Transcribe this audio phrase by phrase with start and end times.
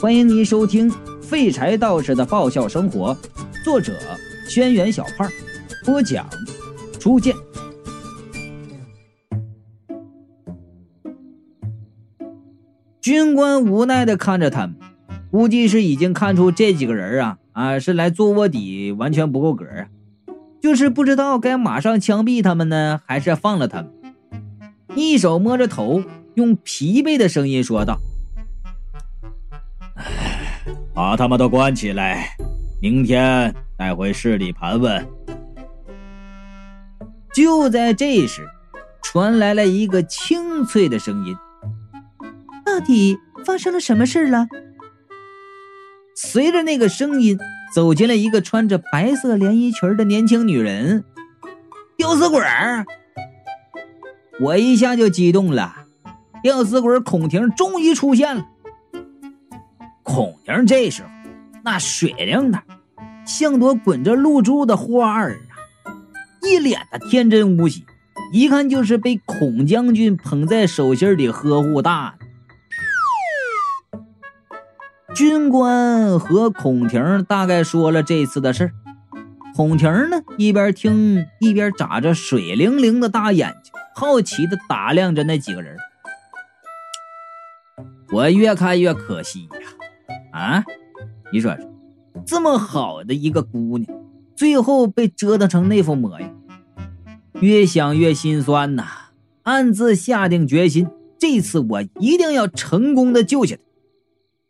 [0.00, 0.90] 欢迎您收听
[1.20, 3.14] 《废柴道士的爆笑生活》，
[3.62, 3.92] 作者：
[4.48, 5.28] 轩辕小胖，
[5.84, 6.26] 播讲：
[6.98, 7.36] 初见。
[13.02, 14.74] 军官无奈的看着他们，
[15.30, 19.88] 估计是已经看出这几个人啊啊是来做卧底，完全不够格啊，
[20.62, 23.90] 就是不知道该马上枪毙他们呢，还是放了他们。
[24.94, 26.02] 一手摸着头，
[26.36, 28.00] 用疲惫的声音说道。
[30.94, 32.36] 把他们都关起来，
[32.80, 35.06] 明天带回市里盘问。
[37.32, 38.46] 就在这时，
[39.02, 41.36] 传来了一个清脆的声音
[42.66, 44.48] ：“到底发生了什么事了？”
[46.16, 47.38] 随着那个声音，
[47.74, 51.04] 走进了一个穿着白色连衣裙的年轻女人。
[51.96, 52.42] 吊死鬼！
[54.40, 55.86] 我一下就激动了，
[56.42, 58.44] 吊死鬼孔婷终于出现了。
[60.12, 61.08] 孔婷这时候
[61.62, 62.60] 那水灵的，
[63.24, 65.40] 像朵滚着露珠的花儿
[65.84, 65.94] 啊，
[66.42, 67.84] 一脸的天真无邪，
[68.32, 72.26] 一看就是被孔将军捧在手心里呵护大的。
[75.14, 78.72] 军官和孔婷大概说了这次的事
[79.54, 85.76] 孔婷呢一边听一边眨着水灵灵的大眼睛，好奇的打量着那几个人。
[88.10, 89.50] 我越看越可惜呀。
[90.32, 90.62] 啊
[91.32, 91.56] 你说
[92.26, 93.88] 这么好的一个姑娘，
[94.36, 96.40] 最后被折腾成那副模样，
[97.40, 98.84] 越想越心酸呐！
[99.42, 103.56] 暗自下定决心，这次我一定要成功的救下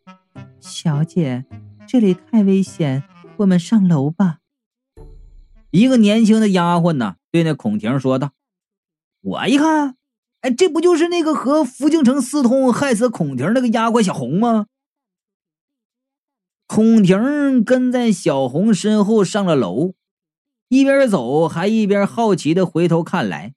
[0.05, 0.47] 她。
[0.59, 1.45] 小姐，
[1.87, 3.03] 这里太危险，
[3.37, 4.39] 我们上楼吧。
[5.71, 8.31] 一个年轻的丫鬟呢，对那孔婷说道
[9.21, 9.95] ：“我一看，
[10.41, 14.65] 哎，这不就是那个和福京城私通害死孔婷那个丫鬟小红吗？”
[16.73, 19.93] 孔婷跟在小红身后上了楼，
[20.69, 23.53] 一边走还一边好奇的回头看来，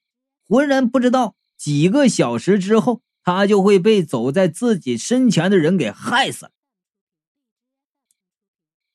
[0.48, 6.50] 浑然不知道几个小时之后，他就会被走在自己身前的人给害死了。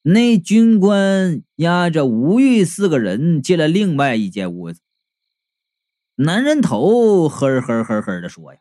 [0.01, 4.81] 那军官押着吴玉四个人进了另外一间屋子。
[6.15, 8.59] 男人头呵呵呵呵的说：“呀，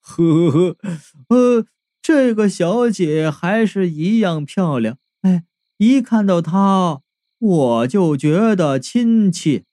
[0.00, 0.88] 呵呵呵，
[1.28, 1.66] 呃。”
[2.04, 5.46] 这个小姐还是一样漂亮，哎，
[5.78, 7.00] 一看到她
[7.38, 9.64] 我就觉得亲切。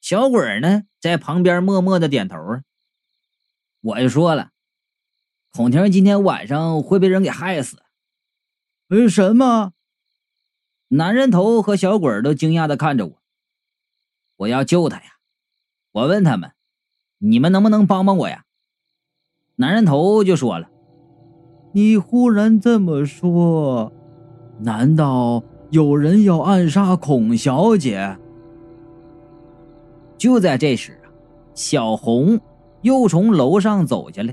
[0.00, 2.62] 小鬼呢，在旁边默默的点头啊。
[3.82, 4.52] 我就说了，
[5.50, 7.82] 孔婷今天晚上会被人给害死。
[8.86, 9.74] 为什么？
[10.88, 13.22] 男人头和小鬼都惊讶的看着我。
[14.36, 15.18] 我要救他呀！
[15.92, 16.52] 我问他们，
[17.18, 18.46] 你们能不能帮帮我呀？
[19.56, 20.70] 男人头就说了。
[21.76, 23.92] 你忽然这么说，
[24.60, 28.16] 难道有人要暗杀孔小姐？
[30.16, 31.10] 就在这时啊，
[31.52, 32.38] 小红
[32.82, 34.32] 又从楼上走下来，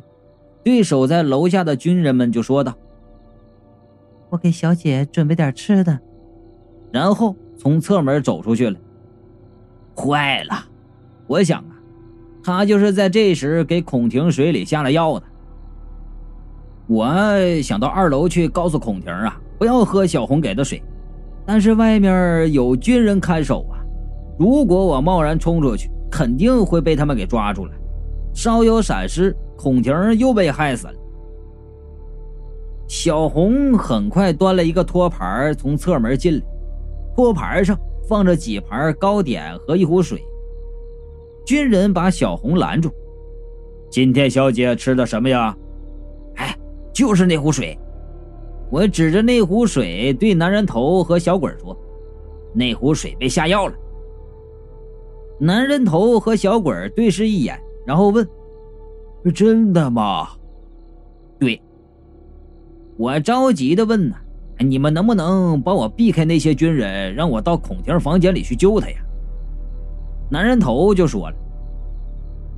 [0.63, 2.75] 对守在楼下的军人们就说道
[4.29, 5.99] ：“我给小姐准备点吃的。”
[6.93, 8.77] 然后从侧门走出去了。
[9.95, 10.63] 坏了，
[11.25, 11.73] 我想啊，
[12.43, 15.25] 他就是在这时给孔婷水里下了药的。
[16.87, 17.07] 我
[17.61, 20.81] 想到二楼去告诉孔婷啊，不要喝小红给的水，
[21.45, 23.79] 但是外面有军人看守啊，
[24.37, 27.71] 如果我贸然冲出去，肯定会被他们给抓住了，
[28.33, 30.93] 稍有闪失，孔婷又被害死了。
[32.87, 36.41] 小红很快端了一个托盘从侧门进来，
[37.15, 37.77] 托盘上
[38.09, 40.21] 放着几盘糕点和一壶水。
[41.45, 42.91] 军人把小红拦住
[43.89, 45.55] ：“今天小姐吃的什么呀？”
[47.01, 47.75] 就是那壶水，
[48.69, 51.75] 我指着那壶水对男人头和小鬼说
[52.53, 53.73] ：“那壶水被下药了。”
[55.41, 58.23] 男人头和小鬼对视一眼，然后问
[59.33, 60.27] ：“真的吗
[61.41, 61.59] ？”“对。”
[62.97, 64.15] 我着急的问：“呢，
[64.59, 68.97] 你们能不能帮我避开那些军人，让我到孔婷房间里去救她呀？”
[70.29, 71.35] 男人头就说了：“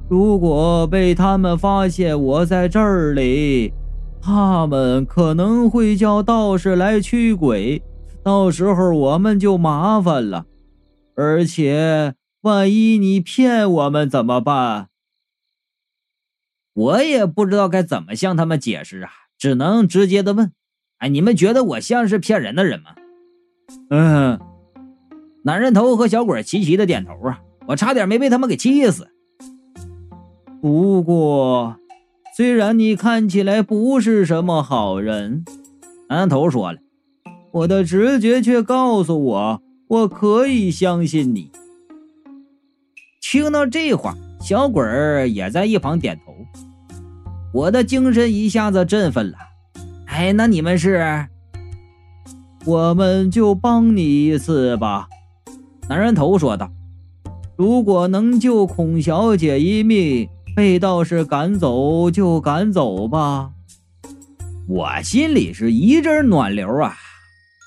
[0.10, 3.74] 如果被他们发现我在这里。”
[4.26, 7.84] 他们可能会叫道士来驱鬼，
[8.24, 10.46] 到时候我们就麻烦了。
[11.16, 14.88] 而且，万一你骗我们怎么办？
[16.74, 20.54] 我也不知道该怎么向他们解释啊，只能直接的问
[21.00, 22.96] ：“哎，你们觉得我像是骗人的人吗？”
[23.92, 24.40] 嗯，
[25.44, 29.10] 男人头和小鬼齐齐的点头啊，我差点没被他们给气死。
[30.62, 31.78] 不过。
[32.36, 35.46] 虽然你看起来不是什么好人，
[36.10, 36.80] 男人头说了，
[37.52, 41.52] 我的直觉却告诉我，我可以相信你。
[43.22, 46.34] 听到这话，小鬼儿也在一旁点头。
[47.54, 49.38] 我的精神一下子振奋了。
[50.08, 51.28] 哎，那你们是？
[52.66, 55.08] 我们就帮你一次吧。
[55.88, 56.72] 男人头说道
[57.56, 63.52] ：“如果能救孔小姐一命，被道士赶走就赶走吧。”
[64.68, 66.96] 我心里是一阵暖流啊！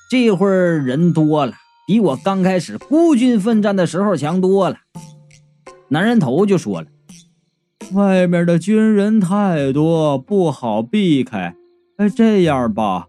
[0.09, 1.53] 这会儿人多了，
[1.85, 4.77] 比我刚开始孤军奋战的时候强多了。
[5.89, 6.87] 男人头就说了
[7.93, 11.55] ：“外面的军人太多，不好避开。
[11.97, 13.07] 哎，这样吧。”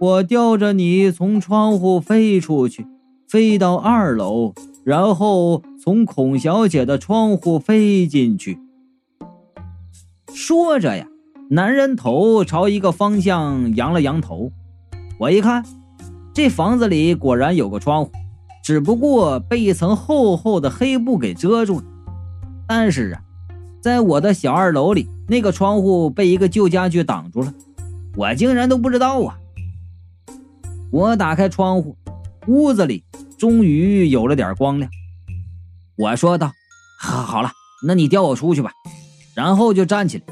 [0.00, 2.86] 我吊着你从窗户飞出去，
[3.28, 8.58] 飞到二楼，然后从孔小姐的窗户飞进去。
[10.40, 11.06] 说着呀，
[11.50, 14.50] 男人头朝一个方向扬了扬头。
[15.18, 15.62] 我一看，
[16.32, 18.10] 这房子里果然有个窗户，
[18.64, 21.84] 只不过被一层厚厚的黑布给遮住了。
[22.66, 23.20] 但是啊，
[23.82, 27.52] 在我的小二楼里，那个窗户被一个旧家具挡住了，
[28.16, 29.36] 我竟然都不知道啊！
[30.90, 31.98] 我打开窗户，
[32.46, 33.04] 屋子里
[33.36, 34.90] 终于有了点光亮。
[35.98, 36.50] 我说道
[36.98, 37.52] ：“好，了，
[37.86, 38.72] 那你吊我出去吧。”
[39.40, 40.24] 然后就站起来。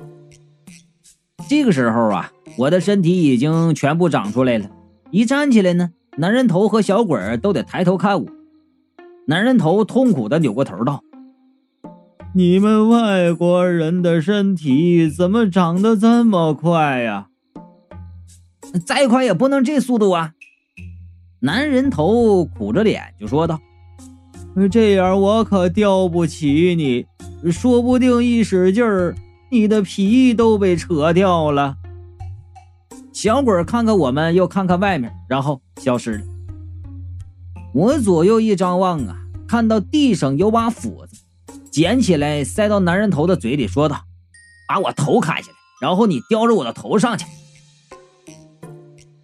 [1.49, 4.69] 这个时候啊，我的身体已经全部长出来了。
[5.11, 8.29] 一站起来呢，男人头和小鬼都得抬头看我。
[9.27, 11.03] 男人头痛苦的扭过头道
[12.37, 17.29] ：“你们外国人的身体怎么长得这么快呀？
[18.85, 20.35] 再快也不能这速度啊！”
[21.41, 23.59] 男人头苦着脸就说道
[24.71, 27.07] ：“这样我可吊不起你，
[27.51, 29.15] 说不定一使劲儿，
[29.51, 31.77] 你的皮都被扯掉了。”
[33.13, 36.25] 小鬼看看我们，又看看外面，然后消失了。
[37.75, 41.23] 我左右一张望啊，看到地上有把斧子，
[41.71, 44.03] 捡起来塞到男人头的嘴里，说道
[44.69, 47.27] ：“把我头砍下来，然后你叼着我的头上去。”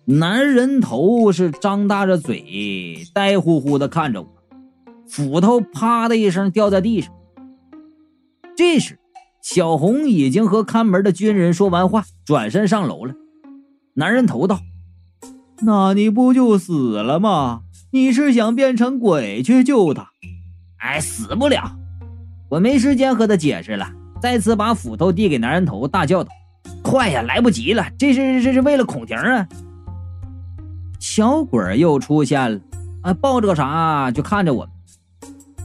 [0.06, 4.28] 男人头是张大着嘴，呆乎乎的看着我，
[5.08, 7.12] 斧头啪的一声掉在地上。
[8.56, 8.98] 这时，
[9.42, 13.14] 小红已经和看门的军人说完话，转身上楼了。
[13.94, 14.60] 男人头道
[15.62, 17.62] ：“那你不就死了吗？
[17.90, 20.08] 你是想变成鬼去救他？
[20.78, 21.76] 哎，死不了！
[22.48, 23.90] 我没时间和他解释了，
[24.20, 26.30] 再次把斧头递给男人头，大叫道
[26.82, 27.84] ：‘快呀，来不及了！
[27.98, 29.46] 这是这是为了孔婷啊！’”
[31.00, 32.60] 小鬼又出现了，
[33.02, 34.72] 啊，抱着个啥就看着我们。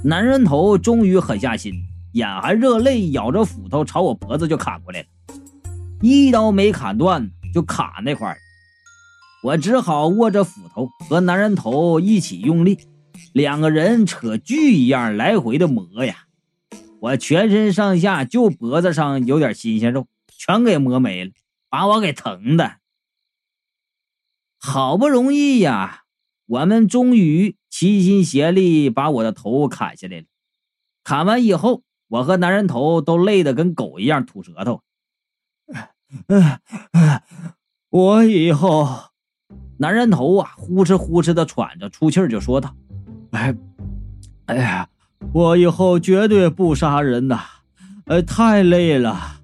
[0.03, 1.73] 男人头终于狠下心，
[2.13, 5.07] 眼含热泪，咬着斧头朝我脖子就砍过来了，
[6.01, 8.37] 一刀没砍断，就卡那块儿。
[9.43, 12.79] 我只好握着斧头和男人头一起用力，
[13.33, 16.25] 两个人扯锯一样来回的磨呀。
[16.99, 21.31] 我全身上下就脖子上有点新鲜肉，全给磨没了，
[21.69, 22.77] 把我给疼的。
[24.57, 26.01] 好不容易呀，
[26.45, 30.25] 我们终于齐心协力把我的头砍下来了。
[31.05, 34.81] 砍完以后，我和男人头都累得跟狗一样吐舌头。
[37.89, 38.89] 我以后，
[39.77, 42.75] 男人头啊，呼哧呼哧的喘着，出气就说道
[43.31, 43.55] ：“哎，
[44.47, 44.89] 哎呀，
[45.31, 47.39] 我以后绝对不杀人呐！
[48.05, 49.37] 呃，太累了。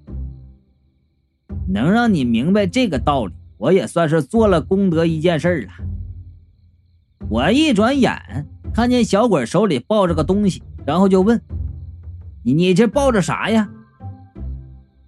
[1.68, 5.72] 能让你明白这个道理。”我也算是做了功德一件事了。
[7.30, 11.40] 我一转眼看见小鬼手里抱着个东西，然后就问
[12.46, 13.68] ：“你你这抱着啥呀？”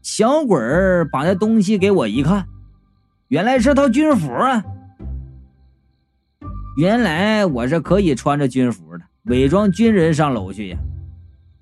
[0.03, 2.47] 小鬼儿把那东西给我一看，
[3.29, 4.65] 原来是套军服啊！
[6.77, 10.79] 原来我是可以穿着军服的，伪装军人上楼去呀。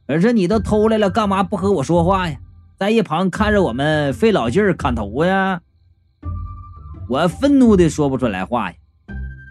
[0.07, 2.39] 可是你都偷来了，干嘛不和我说话呀？
[2.79, 5.61] 在一旁看着我们费老劲儿砍头呀？
[7.09, 8.77] 我愤怒的说不出来话呀！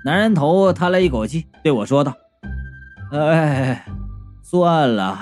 [0.04, 2.14] 男人头叹了一口气，对我说道
[3.12, 3.86] ：“哎，
[4.42, 5.18] 算了，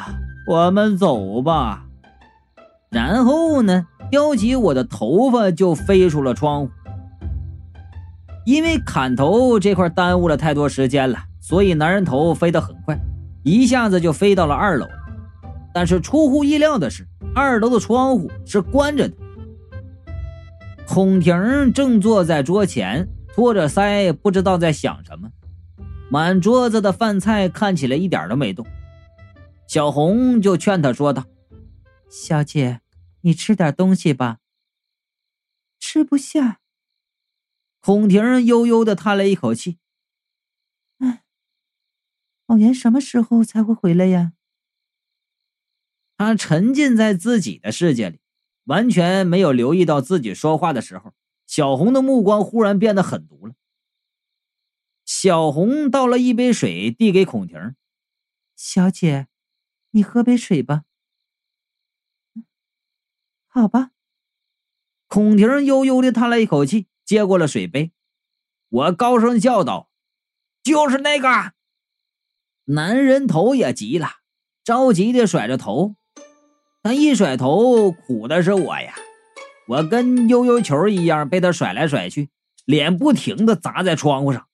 [0.45, 1.85] 我们走吧。”
[2.91, 6.69] 然后呢，叼起我的头发就飞出了窗户。
[8.45, 12.99] 因为砍头这块耽误了太多时间了，所以男人头飞得很快，
[13.43, 14.87] 一下子就飞到了二楼。
[15.73, 19.15] 但是出乎意料的是，二楼的窗户是关着的。
[20.85, 25.29] 孔婷正坐在桌前，托着腮，不知道在想什么。
[26.09, 28.63] 满桌子的饭菜看起来一点都没动。
[29.73, 31.25] 小红就劝她说道
[32.07, 32.81] ：“小姐，
[33.21, 34.37] 你吃点东西吧。”
[35.81, 36.61] 吃不下。
[37.79, 39.79] 孔婷悠悠的叹了一口气。
[40.99, 41.23] 唉，
[42.45, 44.33] 老严什么时候才会回来呀？
[46.17, 48.19] 他沉浸在自己的世界里，
[48.65, 51.15] 完全没有留意到自己说话的时候，
[51.47, 53.55] 小红的目光忽然变得狠毒了。
[55.03, 57.75] 小红倒了一杯水，递给孔婷
[58.55, 59.29] ：“小姐，
[59.93, 60.83] 你喝杯水吧。
[63.47, 63.91] ”“好吧。”
[65.07, 67.91] 孔婷悠悠的叹了一口气，接过了水杯。
[68.69, 69.89] 我高声叫道
[70.63, 71.53] ：“就是那个！”
[72.65, 74.07] 男人头也急了，
[74.63, 75.95] 着急的甩着头。
[76.81, 78.95] 他一甩头，苦的是我呀！
[79.67, 82.29] 我跟悠悠球一样被他甩来甩去，
[82.65, 84.47] 脸不停的砸在窗户上。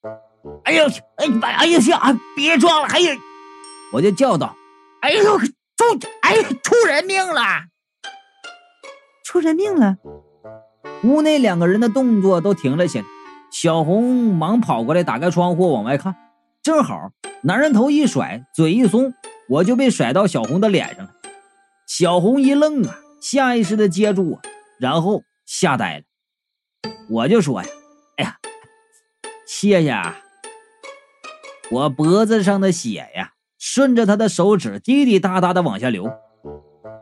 [0.64, 0.84] 哎呦，
[1.16, 2.88] 哎呀，哎呀，别撞了！
[2.88, 3.16] 哎呀，
[3.94, 4.54] 我就叫道
[5.00, 5.46] ：“哎呦，出，
[6.22, 7.42] 哎，出人命了！
[9.24, 9.96] 出人命了！”
[11.04, 13.06] 屋内两个人的动作都停了下来。
[13.50, 16.14] 小红忙跑过来，打开窗户往外看，
[16.62, 17.10] 正好
[17.42, 19.14] 男人头一甩，嘴一松，
[19.48, 21.12] 我就被甩到小红的脸上了。
[21.86, 24.40] 小红一愣啊，下意识的接住我，
[24.78, 26.04] 然后吓呆了。
[27.08, 27.68] 我就说呀
[28.18, 28.36] ：“哎呀，
[29.46, 30.20] 谢谢啊！”
[31.72, 36.10] 我脖子上的血呀，顺着他的手指滴滴答答的往下流。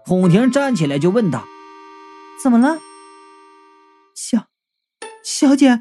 [0.05, 1.45] 孔婷站起来就问道
[2.43, 2.81] ：“怎么了，
[4.12, 4.49] 小
[5.23, 5.79] 小姐？”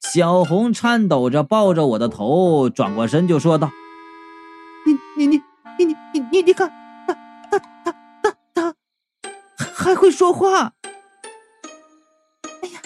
[0.00, 3.70] 小红颤抖着抱着我的头，转过身就说道
[4.86, 5.42] ：“你你你
[5.78, 6.72] 你你你你你看。”
[9.74, 10.72] 还会说话！
[12.62, 12.80] 哎呀，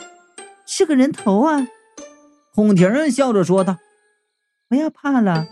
[0.66, 1.66] 是个人头啊！
[2.54, 3.76] 孔婷笑着说道
[4.68, 5.46] ：“不要怕了，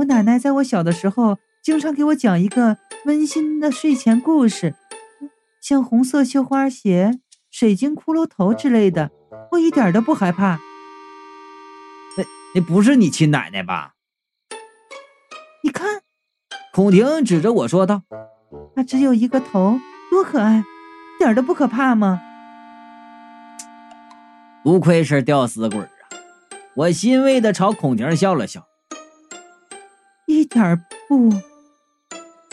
[0.00, 4.74] 我奶奶在我小的时候经常给我讲一个温馨的睡前故事，
[5.60, 9.10] 像红色绣花鞋、水晶骷髅头之类的，
[9.52, 10.58] 我一点都不害怕。”
[12.16, 13.94] 那那不是你亲奶奶吧？
[15.62, 16.00] 你看，
[16.72, 18.02] 孔婷指着我说道
[18.74, 19.78] ：“她只有一个头，
[20.10, 20.64] 多可爱！”
[21.20, 22.18] 一点都不可怕吗？
[24.64, 25.88] 不愧是吊死鬼啊！
[26.74, 28.66] 我欣慰的朝孔婷笑了笑。
[30.40, 31.30] 一点不。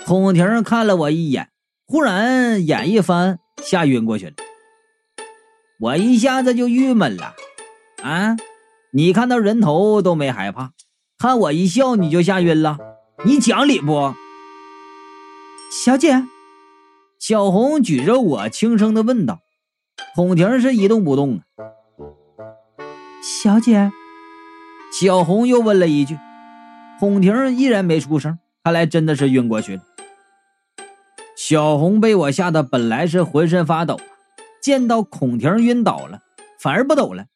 [0.06, 1.50] 孔婷看了我一眼，
[1.86, 4.34] 忽然眼一翻，吓晕过去了。
[5.80, 7.34] 我一下子就郁闷了。
[8.04, 8.36] 啊，
[8.92, 10.72] 你看到人头都没害怕，
[11.18, 12.78] 看我一笑你就吓晕了？
[13.24, 14.14] 你讲理不？
[15.86, 16.24] 小姐。
[17.20, 19.40] 小红举着我，轻声的问道
[20.14, 21.42] ：“孔婷是一动不动啊。”
[23.24, 23.92] 小姐，
[24.92, 26.18] 小红又问了一句。
[27.00, 29.84] 孔婷依然没出声，看来真的是晕过去了。
[31.36, 34.00] 小红被我吓得本来是浑身发抖，
[34.62, 36.24] 见到孔婷晕倒了，
[36.60, 37.28] 反而不抖了，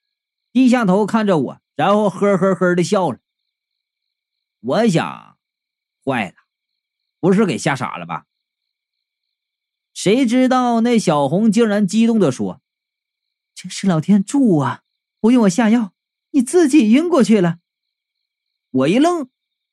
[0.52, 3.20] 低下头看着我，然后呵呵呵的笑了。
[4.62, 5.38] 我想，
[6.04, 6.36] 坏了，
[7.20, 8.26] 不是给吓傻了吧？
[9.94, 12.62] 谁知道那小红竟然激动的说
[13.54, 14.82] ：“真是老天助啊！
[15.20, 15.94] 不用我下药，
[16.32, 17.60] 你自己晕过去了。”
[18.72, 19.30] 我一愣，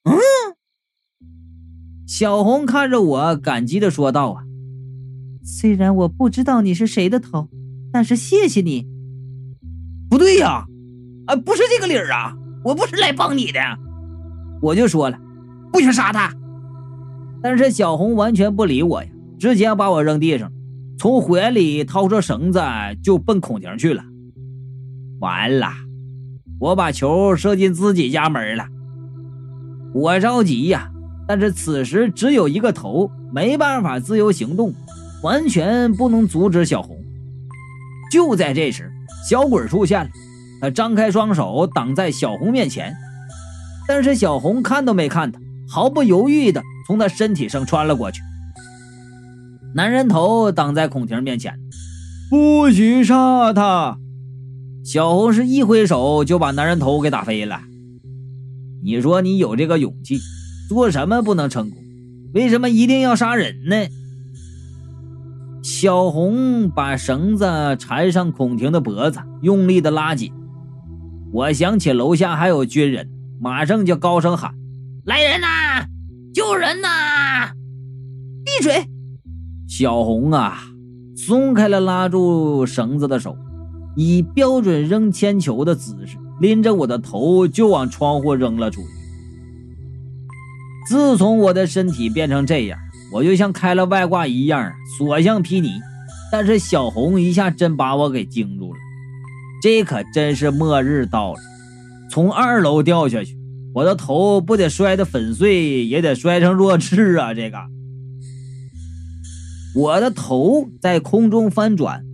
[0.08, 0.18] 嗯。
[2.06, 4.42] 小红看着我，感激的说道：“啊，
[5.44, 7.48] 虽然我不知道你是谁的头，
[7.92, 8.86] 但是谢谢你。”
[10.08, 10.64] 不对呀，
[11.26, 12.34] 啊，不是这个理儿啊！
[12.64, 13.60] 我不是来帮你的，
[14.62, 15.18] 我就说了，
[15.72, 16.32] 不许杀他。
[17.42, 19.10] 但是小红完全不理我呀。
[19.38, 20.50] 直接把我扔地上，
[20.98, 22.60] 从怀里掏出绳子
[23.04, 24.02] 就奔孔婷去了。
[25.20, 25.68] 完了，
[26.58, 28.66] 我把球射进自己家门了。
[29.94, 30.90] 我着急呀，
[31.26, 34.72] 但是此时只有一个头，没办法自由行动，
[35.22, 36.96] 完全不能阻止小红。
[38.12, 38.90] 就在这时，
[39.28, 40.10] 小鬼出现了，
[40.60, 42.94] 他张开双手挡在小红面前，
[43.86, 48.20] 但是小红看都没看他，毫不犹豫的从他身体上穿了过去。
[49.74, 51.58] 男人头挡在孔婷面前，
[52.30, 53.98] 不许杀他！
[54.84, 57.60] 小红是一挥手就把男人头给打飞了。
[58.82, 60.18] 你说你有这个勇气，
[60.68, 61.78] 做什么不能成功？
[62.34, 63.76] 为什么一定要杀人呢？
[65.62, 67.44] 小红把绳子
[67.78, 70.32] 缠上孔婷的脖子，用力的拉紧。
[71.32, 74.54] 我想起楼下还有军人，马上就高声喊
[75.04, 75.84] ：“来人呐！
[76.32, 77.52] 救人呐！”
[78.44, 78.86] 闭嘴！
[79.66, 80.58] 小红啊，
[81.16, 83.36] 松开了拉住绳子的手，
[83.96, 88.88] 以标准扔铅球的姿势拎着我的头就往窗户扔了出去。
[90.88, 92.78] 自从我的身体变成这样，
[93.12, 95.70] 我就像开了外挂一样，所向披靡。
[96.30, 98.78] 但是小红一下真把我给惊住了。
[99.62, 101.40] 这可真是末日到了，
[102.10, 103.36] 从二楼掉下去，
[103.74, 107.34] 我的头不得摔得粉碎，也得摔成弱智啊！
[107.34, 107.58] 这个，
[109.74, 112.04] 我的头在空中翻转，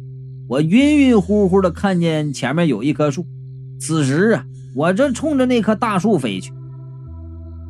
[0.49, 3.27] 我晕晕乎乎的看见前面有一棵树。
[3.87, 6.55] 此时啊，我正冲着那棵大树飞去，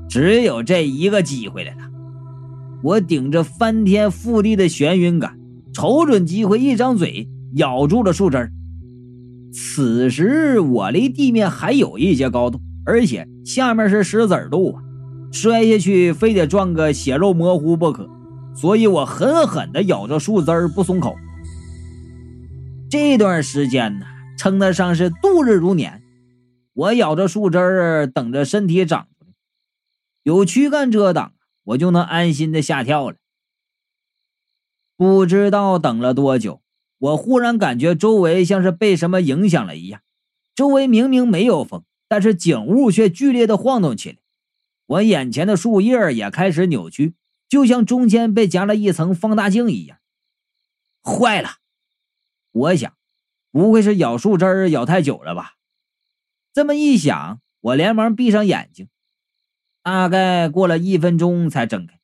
[0.09, 1.81] 只有这一个机会来了。
[2.85, 5.37] 我顶着翻天覆地的眩晕感，
[5.73, 8.49] 瞅准机会，一张嘴咬住了树枝。
[9.53, 14.83] 此时我离地面还有一些高度，而且下面是石子路啊，
[15.33, 18.09] 摔下去非得撞个血肉模糊不可。
[18.55, 21.17] 所以我狠狠地咬着树枝不松口。
[22.89, 24.07] 这段时间呢，
[24.39, 26.01] 称得上是度日如年。
[26.75, 29.33] 我咬着树枝儿，等着身体长出来，
[30.23, 33.17] 有躯干遮挡，我就能安心的下跳了。
[34.97, 36.61] 不知道等了多久。
[36.99, 40.01] 我忽然感觉周围像是被什么影响了一样，
[40.55, 44.17] 周围明明没有风，但是景物却剧烈的晃动起来。
[44.87, 47.15] 我眼前的树叶也开始扭曲，
[47.49, 49.99] 就像中间被夹了一层放大镜一样。
[51.03, 51.57] 坏了，
[52.53, 52.97] 我想，
[53.51, 55.57] 不会是咬树枝儿咬太久了吧？
[56.55, 58.89] 这么一想，我连忙闭上眼睛，
[59.83, 61.99] 大概过了一分钟才睁开。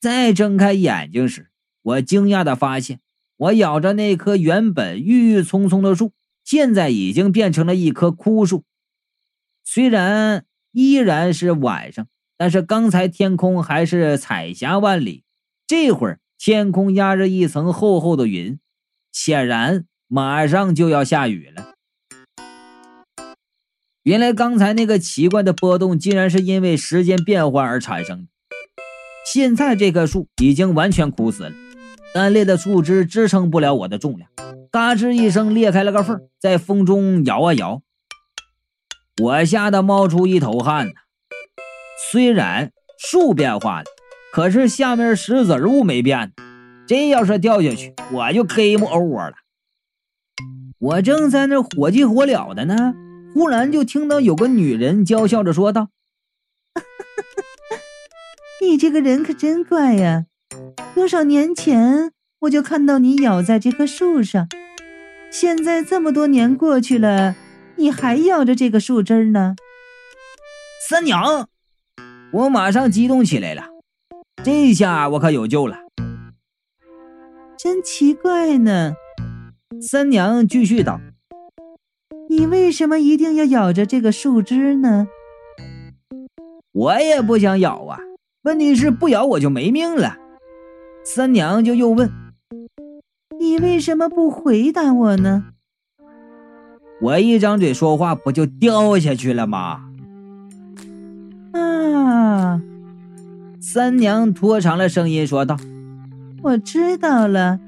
[0.00, 1.50] 再睁开眼睛时，
[1.82, 3.00] 我惊讶的发现。
[3.36, 8.64] 我咬着那棵原本郁郁葱葱的树，现在已经变成了一棵枯树。
[9.64, 15.24] 虽然依然是晚上，但是刚才天空还是彩霞万里，
[15.66, 18.58] 这会儿天空压着一层厚厚的云，
[19.12, 21.57] 显然马上就要下雨了。
[24.02, 28.26] 原来刚才那个奇怪的波动，竟然是因为时间变化而产生的。
[29.30, 31.52] 现在这棵树已经完全枯死了。
[32.14, 34.30] 干裂的树枝支撑不了我的重量，
[34.70, 37.82] 嘎吱一声裂开了个缝，在风中摇啊摇。
[39.20, 40.92] 我吓得冒出一头汗呐。
[42.10, 43.84] 虽然树变化了，
[44.32, 46.32] 可是下面石子物没变。
[46.86, 49.34] 这要是掉下去，我就 game over 了。
[50.78, 52.94] 我正在那火急火燎的呢，
[53.38, 55.90] 忽然就听到有个女人娇笑着说道
[58.60, 60.26] ：“你这个人可真怪呀。”
[60.96, 64.48] 多少年前我就看到你咬在这棵树上，
[65.30, 67.36] 现在这么多年过去了，
[67.76, 69.54] 你还咬着这个树枝呢。
[70.88, 71.48] 三娘，
[72.32, 73.68] 我马上激动起来了，
[74.42, 75.78] 这下我可有救了。
[77.56, 78.94] 真奇怪呢，
[79.80, 81.00] 三娘继续道
[82.38, 85.08] ：“你为什么一定要咬着这个树枝呢？”
[86.72, 87.98] 我也不想咬啊，
[88.44, 90.16] 问题是不咬我就没命了。
[91.04, 92.08] 三娘就又问
[93.40, 95.46] ：“你为什么不回答我呢？”
[97.02, 99.90] 我一张嘴说话，不就掉下去了吗？
[101.52, 102.62] 啊！
[103.60, 105.56] 三娘拖长了声音说道
[106.42, 107.58] ：“我知道了，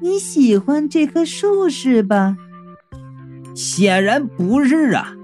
[0.00, 2.36] 你喜欢这棵树是吧？”
[3.62, 5.14] 显然不是啊。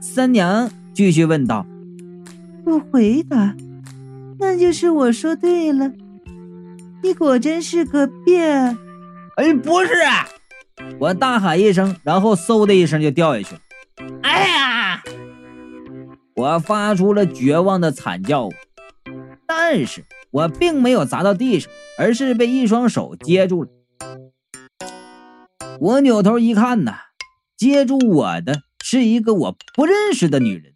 [0.00, 1.66] 三娘继续问道
[2.64, 3.54] ：“不回答，
[4.38, 5.92] 那就是我说对了。”
[7.04, 8.78] 你果真是个变！
[9.36, 9.92] 哎，不是！
[10.00, 10.26] 啊！
[10.98, 13.60] 我大喊一声，然后嗖的一声就掉下去了。
[14.22, 15.02] 哎呀！
[16.34, 18.48] 我发出了绝望的惨叫，
[19.46, 23.68] 但是我并没有砸到地上，而是被一双手接住了。
[25.78, 26.94] 我扭头一看呐，
[27.56, 30.74] 接住我的是一个我不认识的女人，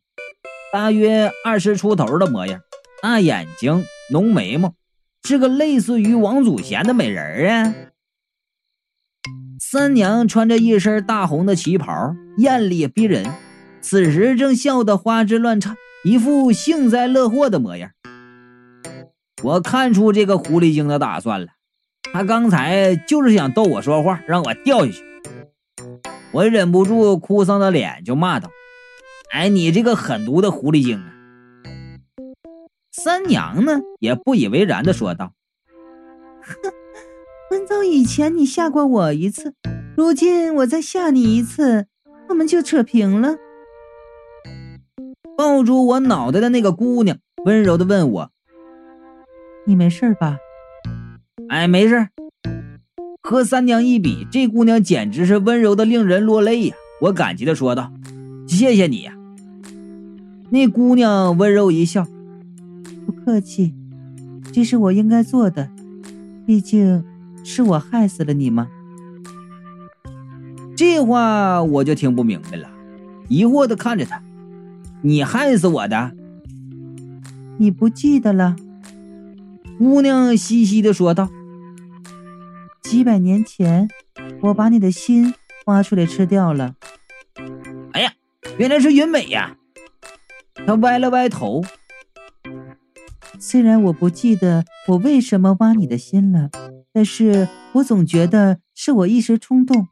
[0.72, 2.60] 大约二十出头的模样，
[3.02, 4.74] 大眼睛，浓眉毛。
[5.22, 7.74] 是个类似于王祖贤的美人啊！
[9.58, 13.30] 三娘穿着一身大红的旗袍，艳丽逼人，
[13.82, 17.90] 此时正笑得花枝乱颤，一副幸灾乐祸的模样。
[19.42, 21.48] 我看出这个狐狸精的打算了，
[22.10, 25.09] 她刚才就是想逗我说话，让我掉下去。
[26.32, 28.50] 我忍不住哭丧着脸就骂道
[29.32, 31.12] ：“哎，你这个狠毒的狐狸精啊！”
[32.92, 35.32] 三娘呢，也不以为然的说道
[36.42, 36.54] ：“哼，
[37.50, 39.54] 很早以前你吓过我一次，
[39.96, 41.86] 如今我再吓你一次，
[42.28, 43.36] 我们就扯平了。”
[45.36, 48.30] 抱住我脑袋的那个姑娘温柔的问我
[49.66, 50.38] ：“你没事吧
[51.48, 52.08] ？”“哎，没事。”
[53.22, 56.74] 和三娘一比，这姑娘简直是温柔的令人落泪呀！
[57.02, 57.92] 我感激的说道
[58.48, 59.12] ：“谢谢你呀。”
[60.48, 62.06] 那姑娘温柔一笑。
[63.06, 63.74] 不客气，
[64.52, 65.68] 这是我应该做的。
[66.46, 67.04] 毕竟
[67.44, 68.68] 是我害死了你吗？
[70.74, 72.68] 这话我就听不明白了，
[73.28, 74.22] 疑惑的看着他
[75.02, 76.12] ：“你害死我的？
[77.58, 78.56] 你不记得了？”
[79.78, 81.28] 姑娘嘻嘻的说道
[82.90, 83.88] ：“几百年前，
[84.42, 85.32] 我把你的心
[85.66, 86.74] 挖出来吃掉了。”
[87.94, 88.12] 哎呀，
[88.58, 89.56] 原来是云美呀！
[90.66, 91.62] 他歪了歪头。
[93.38, 96.50] 虽然我不记得我为什么挖你的心了，
[96.92, 99.86] 但是我总觉得是我一时冲动。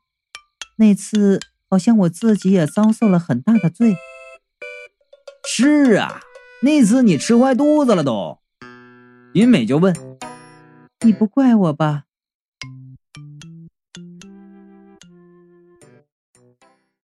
[0.78, 1.38] 那次
[1.70, 3.96] 好像我自己也遭受了很大的罪。
[5.46, 6.20] 是啊，
[6.62, 8.40] 那次你吃坏肚子了都。
[9.34, 9.94] 云美就问
[11.06, 12.02] ：“你不怪我吧？”